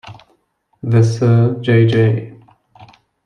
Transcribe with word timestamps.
The 0.81 1.03
Sir 1.03 1.57
J. 1.61 1.85
J. 1.85 2.33